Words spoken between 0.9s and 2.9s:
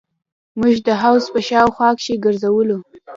حوض په شاوخوا کښې ګرځېدلو.